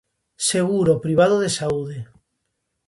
Seguro 0.49 0.93
privado 1.05 1.35
de 1.43 1.49
saúde. 1.59 1.97